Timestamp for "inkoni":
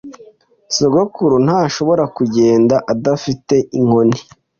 3.79-4.19